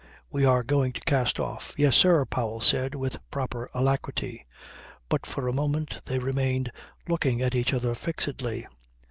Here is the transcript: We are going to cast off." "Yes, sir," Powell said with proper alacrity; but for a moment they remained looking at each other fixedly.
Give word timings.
We 0.31 0.45
are 0.45 0.63
going 0.63 0.93
to 0.93 1.01
cast 1.01 1.39
off." 1.39 1.75
"Yes, 1.77 1.95
sir," 1.95 2.25
Powell 2.25 2.59
said 2.59 2.95
with 2.95 3.19
proper 3.29 3.69
alacrity; 3.71 4.43
but 5.09 5.27
for 5.27 5.47
a 5.47 5.53
moment 5.53 6.01
they 6.05 6.17
remained 6.17 6.71
looking 7.07 7.39
at 7.43 7.53
each 7.53 7.71
other 7.71 7.93
fixedly. 7.93 8.65